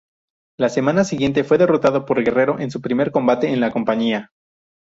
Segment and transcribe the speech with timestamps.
[0.57, 4.31] La semana siguiente, fue derrotado por Guerrero en su primer combate en la compañía.